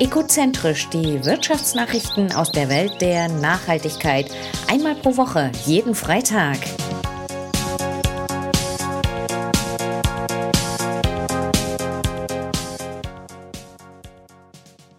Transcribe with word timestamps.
Ecozentrisch, 0.00 0.88
die 0.88 1.22
Wirtschaftsnachrichten 1.26 2.32
aus 2.32 2.50
der 2.50 2.70
Welt 2.70 3.02
der 3.02 3.28
Nachhaltigkeit. 3.28 4.34
Einmal 4.66 4.94
pro 4.94 5.18
Woche, 5.18 5.52
jeden 5.66 5.94
Freitag. 5.94 6.56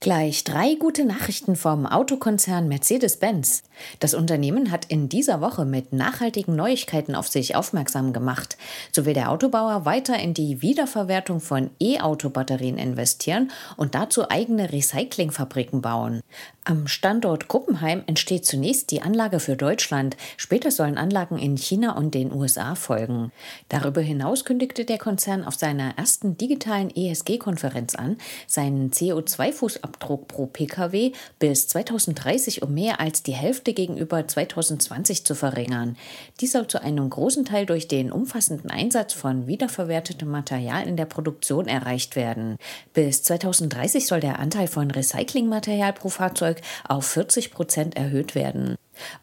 Gleich 0.04 0.44
drei 0.44 0.74
gute 0.74 1.06
Nachrichten 1.06 1.56
vom 1.56 1.86
Autokonzern 1.86 2.68
Mercedes-Benz. 2.68 3.62
Das 4.00 4.16
Unternehmen 4.16 4.72
hat 4.72 4.86
in 4.86 5.10
dieser 5.10 5.42
Woche 5.42 5.64
mit 5.64 5.94
nachhaltigen 5.94 6.56
Neuigkeiten 6.56 7.14
auf 7.14 7.28
sich 7.28 7.56
aufmerksam 7.56 8.12
gemacht. 8.12 8.58
So 8.92 9.06
will 9.06 9.14
der 9.14 9.30
Autobauer 9.30 9.86
weiter 9.86 10.18
in 10.18 10.34
die 10.34 10.64
Wiederverwertung 10.64 11.40
von 11.40 11.70
E-Auto-Batterien 11.80 12.80
investieren 12.80 13.52
und 13.78 13.94
dazu 13.94 14.28
eigene 14.28 14.74
Recyclingfabriken 14.74 15.82
bauen. 15.82 16.22
Am 16.64 16.88
Standort 16.88 17.48
Kuppenheim 17.48 18.04
entsteht 18.08 18.46
zunächst 18.46 18.90
die 18.90 19.04
Anlage 19.04 19.40
für 19.40 19.56
Deutschland. 19.56 20.18
Später 20.36 20.72
sollen 20.72 20.98
Anlagen 20.98 21.38
in 21.38 21.58
China 21.58 21.96
und 21.96 22.16
den 22.16 22.34
USA 22.34 22.74
folgen. 22.74 23.32
Darüber 23.70 24.02
hinaus 24.02 24.46
kündigte 24.46 24.84
der 24.86 24.98
Konzern 24.98 25.44
auf 25.44 25.56
seiner 25.56 25.96
ersten 25.98 26.38
digitalen 26.38 26.90
ESG-Konferenz 26.96 27.94
an, 27.94 28.18
seinen 28.48 28.90
CO2-Fußabdruck 28.92 29.91
pro 30.00 30.46
Pkw 30.46 31.12
bis 31.40 31.68
2030 31.68 32.62
um 32.62 32.74
mehr 32.74 33.00
als 33.00 33.24
die 33.24 33.34
Hälfte 33.34 33.74
gegenüber 33.74 34.28
2020 34.28 35.26
zu 35.26 35.36
verringern. 35.36 35.98
Dies 36.40 36.54
soll 36.54 36.68
zu 36.68 36.82
einem 36.82 37.10
großen 37.10 37.46
Teil 37.46 37.66
durch 37.66 37.88
den 37.88 38.12
umfassenden 38.12 38.72
Einsatz 38.72 39.14
von 39.14 39.48
wiederverwertetem 39.48 40.30
Material 40.30 40.88
in 40.88 40.98
der 40.98 41.06
Produktion 41.06 41.68
erreicht 41.68 42.16
werden. 42.16 42.58
Bis 42.94 43.24
2030 43.24 44.08
soll 44.08 44.20
der 44.20 44.40
Anteil 44.40 44.68
von 44.68 44.92
Recyclingmaterial 44.92 45.94
pro 45.94 46.10
Fahrzeug 46.10 46.62
auf 46.88 47.06
40 47.06 47.52
Prozent 47.52 47.96
erhöht 47.96 48.36
werden. 48.36 48.76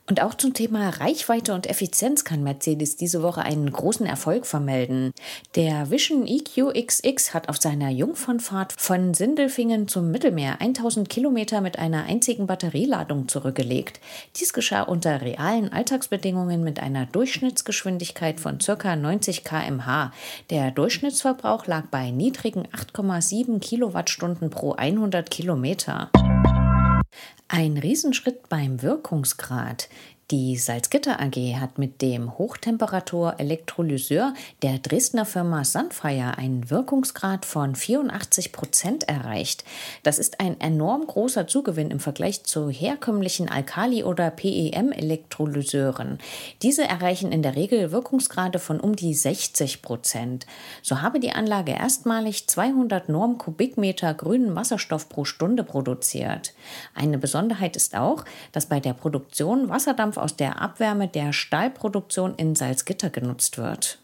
Und 0.07 0.23
auch 0.23 0.35
zum 0.35 0.55
Thema 0.55 0.89
Reichweite 0.89 1.55
und 1.55 1.69
Effizienz 1.69 2.25
kann 2.25 2.43
Mercedes 2.43 2.97
diese 2.97 3.23
Woche 3.23 3.43
einen 3.43 3.71
großen 3.71 4.07
Erfolg 4.07 4.47
vermelden. 4.47 5.13
Der 5.55 5.91
Vision 5.91 6.27
EQXX 6.27 7.35
hat 7.35 7.49
auf 7.49 7.59
seiner 7.59 7.91
Jungfernfahrt 7.91 8.73
von 8.77 9.13
Sindelfingen 9.15 9.87
zum 9.87 10.11
Mittelmeer 10.11 10.61
1000 10.61 11.09
Kilometer 11.09 11.61
mit 11.61 11.79
einer 11.79 12.05
einzigen 12.05 12.47
Batterieladung 12.47 13.29
zurückgelegt. 13.29 14.01
Dies 14.37 14.53
geschah 14.53 14.83
unter 14.83 15.21
realen 15.21 15.73
Alltagsbedingungen 15.73 16.65
mit 16.65 16.81
einer 16.81 17.07
Durchschnittsgeschwindigkeit 17.07 18.41
von 18.41 18.59
ca. 18.59 18.97
90 18.97 19.45
km/h. 19.45 20.13
Der 20.51 20.71
Durchschnittsverbrauch 20.71 21.67
lag 21.67 21.87
bei 21.91 22.11
niedrigen 22.11 22.67
8,7 22.69 23.61
Kilowattstunden 23.61 24.51
pro 24.51 24.73
100 24.73 25.31
Kilometer. 25.31 26.11
Ein 27.51 27.79
Riesenschritt 27.79 28.51
beim 28.51 28.83
Wirkungsgrad. 28.83 29.89
Die 30.31 30.59
Salzgitter 30.59 31.21
AG 31.23 31.57
hat 31.59 31.79
mit 31.79 32.03
dem 32.03 32.37
Hochtemperatur-Elektrolyseur 32.37 34.35
der 34.61 34.79
Dresdner 34.79 35.25
Firma 35.25 35.65
Sunfire 35.65 36.37
einen 36.37 36.69
Wirkungsgrad 36.69 37.47
von 37.47 37.75
84 37.75 38.53
Prozent 38.53 39.09
erreicht. 39.09 39.65
Das 40.03 40.19
ist 40.19 40.39
ein 40.39 40.61
enorm 40.61 41.07
großer 41.07 41.47
Zugewinn 41.47 41.91
im 41.91 41.99
Vergleich 41.99 42.45
zu 42.45 42.69
herkömmlichen 42.69 43.49
Alkali- 43.49 44.05
oder 44.05 44.31
PEM-Elektrolyseuren. 44.31 46.19
Diese 46.61 46.85
erreichen 46.85 47.33
in 47.33 47.43
der 47.43 47.57
Regel 47.57 47.91
Wirkungsgrade 47.91 48.59
von 48.59 48.81
um 48.81 48.97
die 48.97 49.15
60 49.15 49.81
Prozent. 49.81 50.45
So 50.83 51.01
habe 51.01 51.21
die 51.21 51.33
Anlage 51.33 51.73
erstmalig 51.73 52.47
200 52.49 53.09
Normkubikmeter 53.09 54.13
grünen 54.13 54.55
Wasserstoff 54.55 55.09
pro 55.09 55.25
Stunde 55.25 55.65
produziert. 55.65 56.53
Eine 56.95 57.17
Besonderheit 57.17 57.77
ist 57.77 57.97
auch, 57.97 58.27
dass 58.53 58.67
bei 58.67 58.79
der 58.79 58.93
Produktion 58.93 59.71
Wasserdampf 59.71 60.18
aus 60.19 60.37
der 60.37 60.61
Abwärme 60.61 61.09
der 61.09 61.33
Stahlproduktion 61.33 62.35
in 62.37 62.55
Salzgitter 62.55 63.11
genutzt 63.11 63.59
wird. 63.59 63.99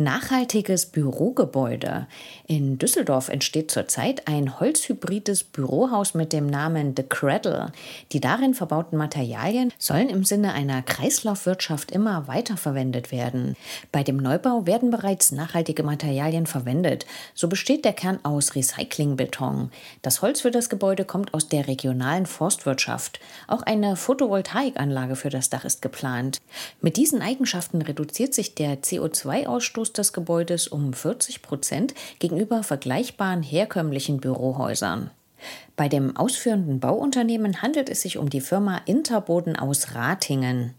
Nachhaltiges 0.00 0.86
Bürogebäude. 0.86 2.06
In 2.46 2.78
Düsseldorf 2.78 3.28
entsteht 3.28 3.70
zurzeit 3.70 4.28
ein 4.28 4.58
holzhybrides 4.58 5.44
Bürohaus 5.44 6.14
mit 6.14 6.32
dem 6.32 6.46
Namen 6.46 6.94
The 6.96 7.02
Cradle. 7.02 7.70
Die 8.12 8.20
darin 8.20 8.54
verbauten 8.54 8.96
Materialien 8.96 9.74
sollen 9.76 10.08
im 10.08 10.24
Sinne 10.24 10.54
einer 10.54 10.80
Kreislaufwirtschaft 10.80 11.90
immer 11.90 12.26
weiter 12.28 12.56
verwendet 12.56 13.12
werden. 13.12 13.56
Bei 13.92 14.02
dem 14.02 14.16
Neubau 14.16 14.66
werden 14.66 14.90
bereits 14.90 15.32
nachhaltige 15.32 15.82
Materialien 15.82 16.46
verwendet. 16.46 17.04
So 17.34 17.48
besteht 17.48 17.84
der 17.84 17.92
Kern 17.92 18.20
aus 18.22 18.54
Recyclingbeton. 18.54 19.70
Das 20.00 20.22
Holz 20.22 20.40
für 20.40 20.50
das 20.50 20.70
Gebäude 20.70 21.04
kommt 21.04 21.34
aus 21.34 21.48
der 21.48 21.68
regionalen 21.68 22.24
Forstwirtschaft. 22.24 23.20
Auch 23.48 23.60
eine 23.60 23.96
Photovoltaikanlage 23.96 25.14
für 25.14 25.28
das 25.28 25.50
Dach 25.50 25.66
ist 25.66 25.82
geplant. 25.82 26.38
Mit 26.80 26.96
diesen 26.96 27.20
Eigenschaften 27.20 27.82
reduziert 27.82 28.32
sich 28.32 28.54
der 28.54 28.80
CO2-Ausstoß 28.80 29.89
Ausstoß 29.90 29.92
des 29.92 30.12
Gebäudes 30.12 30.68
um 30.68 30.92
40 30.92 31.42
Prozent 31.42 31.94
gegenüber 32.18 32.62
vergleichbaren 32.62 33.42
herkömmlichen 33.42 34.20
Bürohäusern. 34.20 35.10
Bei 35.76 35.88
dem 35.88 36.16
ausführenden 36.16 36.80
Bauunternehmen 36.80 37.62
handelt 37.62 37.88
es 37.88 38.02
sich 38.02 38.18
um 38.18 38.28
die 38.28 38.40
Firma 38.40 38.80
Interboden 38.86 39.56
aus 39.56 39.94
Ratingen. 39.94 40.74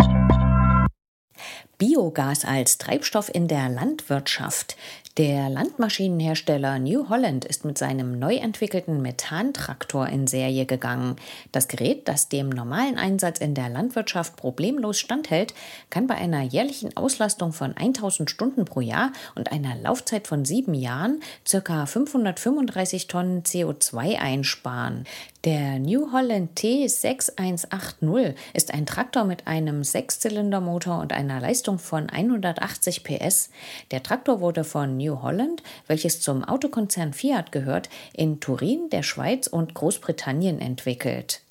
Biogas 1.82 2.46
als 2.46 2.78
Treibstoff 2.78 3.34
in 3.34 3.48
der 3.48 3.68
Landwirtschaft. 3.68 4.78
Der 5.18 5.50
Landmaschinenhersteller 5.50 6.80
New 6.80 7.10
Holland 7.10 7.44
ist 7.44 7.66
mit 7.66 7.78
seinem 7.78 8.18
neu 8.18 8.36
entwickelten 8.36 9.02
Methantraktor 9.02 10.08
in 10.08 10.26
Serie 10.26 10.66
gegangen. 10.66 11.18
Das 11.52 11.68
Gerät, 11.68 12.08
das 12.08 12.30
dem 12.30 12.48
normalen 12.48 12.98
Einsatz 12.98 13.40
in 13.40 13.54
der 13.54 13.68
Landwirtschaft 13.68 14.38
problemlos 14.38 15.00
standhält, 15.00 15.54
kann 15.90 16.08
bei 16.08 16.16
einer 16.16 16.44
jährlichen 16.44 16.96
Auslastung 16.96 17.52
von 17.52 17.76
1000 17.76 18.30
Stunden 18.30 18.64
pro 18.64 18.80
Jahr 18.80 19.12
und 19.36 19.52
einer 19.52 19.76
Laufzeit 19.76 20.28
von 20.28 20.46
sieben 20.46 20.74
Jahren 20.74 21.20
ca. 21.50 21.86
535 21.86 23.08
Tonnen 23.08 23.44
CO2 23.44 24.18
einsparen. 24.18 25.04
Der 25.44 25.80
New 25.80 26.14
Holland 26.14 26.58
T6180 26.58 28.36
ist 28.54 28.74
ein 28.74 28.86
Traktor 28.86 29.26
mit 29.26 29.48
einem 29.48 29.84
Sechszylindermotor 29.84 31.00
und 31.00 31.14
einer 31.14 31.42
Leistung 31.42 31.71
von 31.80 32.10
180 32.10 33.04
PS. 33.04 33.50
Der 33.92 34.04
Traktor 34.04 34.42
wurde 34.42 34.64
von 34.64 34.98
New 34.98 35.22
Holland, 35.22 35.64
welches 35.88 36.22
zum 36.22 36.44
Autokonzern 36.44 37.14
Fiat 37.14 37.52
gehört, 37.52 37.90
in 38.14 38.40
Turin, 38.40 38.90
der 38.92 39.04
Schweiz 39.04 39.48
und 39.48 39.74
Großbritannien 39.74 40.60
entwickelt. 40.60 41.42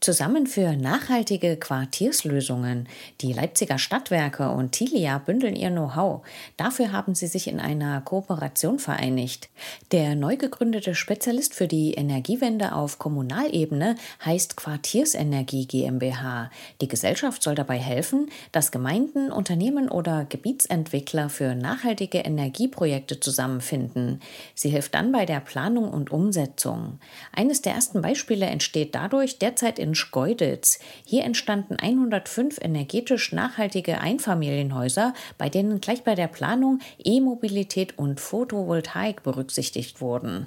Zusammen 0.00 0.46
für 0.46 0.76
nachhaltige 0.76 1.56
Quartierslösungen. 1.56 2.88
Die 3.20 3.32
Leipziger 3.32 3.78
Stadtwerke 3.78 4.48
und 4.48 4.70
Tilia 4.70 5.18
bündeln 5.18 5.56
ihr 5.56 5.70
Know-how. 5.70 6.24
Dafür 6.56 6.92
haben 6.92 7.16
sie 7.16 7.26
sich 7.26 7.48
in 7.48 7.58
einer 7.58 8.00
Kooperation 8.02 8.78
vereinigt. 8.78 9.48
Der 9.90 10.14
neu 10.14 10.36
gegründete 10.36 10.94
Spezialist 10.94 11.52
für 11.52 11.66
die 11.66 11.94
Energiewende 11.94 12.76
auf 12.76 13.00
Kommunalebene 13.00 13.96
heißt 14.24 14.56
Quartiersenergie 14.56 15.66
GmbH. 15.66 16.52
Die 16.80 16.88
Gesellschaft 16.88 17.42
soll 17.42 17.56
dabei 17.56 17.78
helfen, 17.78 18.30
dass 18.52 18.70
Gemeinden, 18.70 19.32
Unternehmen 19.32 19.88
oder 19.88 20.26
Gebietsentwickler 20.26 21.28
für 21.28 21.56
nachhaltige 21.56 22.18
Energieprojekte 22.18 23.18
zusammenfinden. 23.18 24.20
Sie 24.54 24.70
hilft 24.70 24.94
dann 24.94 25.10
bei 25.10 25.26
der 25.26 25.40
Planung 25.40 25.90
und 25.90 26.12
Umsetzung. 26.12 27.00
Eines 27.32 27.62
der 27.62 27.74
ersten 27.74 28.00
Beispiele 28.00 28.46
entsteht 28.46 28.94
dadurch 28.94 29.40
derzeit 29.40 29.80
in 29.80 29.87
in 29.88 29.94
Schkeuditz. 29.94 30.78
Hier 31.04 31.24
entstanden 31.24 31.76
105 31.80 32.58
energetisch 32.60 33.32
nachhaltige 33.32 34.00
Einfamilienhäuser, 34.00 35.14
bei 35.38 35.48
denen 35.48 35.80
gleich 35.80 36.04
bei 36.04 36.14
der 36.14 36.28
Planung 36.28 36.80
E-Mobilität 37.02 37.98
und 37.98 38.20
Photovoltaik 38.20 39.22
berücksichtigt 39.22 40.00
wurden. 40.00 40.46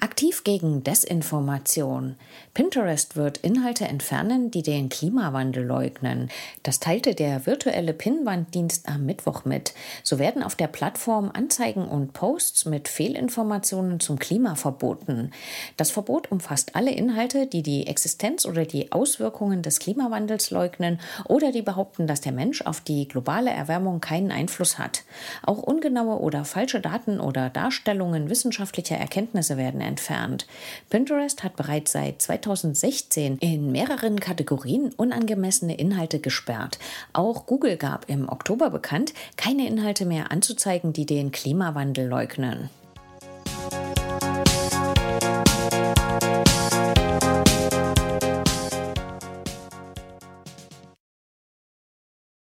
Aktiv 0.00 0.44
gegen 0.44 0.82
Desinformation. 0.84 2.16
Pinterest 2.54 3.16
wird 3.16 3.38
Inhalte 3.38 3.86
entfernen, 3.86 4.50
die 4.50 4.62
den 4.62 4.88
Klimawandel 4.88 5.64
leugnen. 5.64 6.30
Das 6.62 6.80
teilte 6.80 7.14
der 7.14 7.46
virtuelle 7.46 7.92
Pinwanddienst 7.92 8.88
am 8.88 9.06
Mittwoch 9.06 9.44
mit. 9.44 9.74
So 10.02 10.18
werden 10.18 10.42
auf 10.42 10.56
der 10.56 10.66
Plattform 10.66 11.30
Anzeigen 11.32 11.86
und 11.86 12.12
Posts 12.12 12.64
mit 12.64 12.88
Fehlinformationen 12.88 14.00
zum 14.00 14.18
Klima 14.18 14.54
verboten. 14.54 15.30
Das 15.76 15.90
Verbot 15.90 16.32
umfasst 16.32 16.74
alle 16.74 16.90
Inhalte, 16.90 17.46
die 17.46 17.62
die 17.62 17.86
Existenz 17.86 18.46
oder 18.46 18.64
die 18.64 18.92
Auswirkungen 18.92 19.62
des 19.62 19.78
Klimawandels 19.78 20.50
leugnen 20.50 21.00
oder 21.26 21.52
die 21.52 21.62
behaupten, 21.62 22.06
dass 22.06 22.20
der 22.20 22.32
Mensch 22.32 22.62
auf 22.62 22.80
die 22.80 23.06
globale 23.06 23.50
Erwärmung 23.50 24.00
keinen 24.00 24.32
Einfluss 24.32 24.78
hat. 24.78 25.04
Auch 25.44 25.58
ungenaue 25.58 26.18
oder 26.18 26.44
falsche 26.44 26.80
Daten 26.80 27.20
oder 27.20 27.50
Darstellungen 27.50 28.30
wissenschaftlicher 28.30 28.96
Erkenntnisse 28.96 29.56
werden 29.56 29.67
werden 29.68 29.80
entfernt. 29.82 30.46
Pinterest 30.88 31.44
hat 31.44 31.56
bereits 31.56 31.92
seit 31.92 32.22
2016 32.22 33.36
in 33.38 33.70
mehreren 33.70 34.18
Kategorien 34.18 34.92
unangemessene 34.96 35.76
Inhalte 35.76 36.20
gesperrt. 36.20 36.78
Auch 37.12 37.44
Google 37.44 37.76
gab 37.76 38.08
im 38.08 38.28
Oktober 38.28 38.70
bekannt, 38.70 39.12
keine 39.36 39.66
Inhalte 39.66 40.06
mehr 40.06 40.32
anzuzeigen, 40.32 40.94
die 40.94 41.04
den 41.04 41.32
Klimawandel 41.32 42.08
leugnen. 42.08 42.70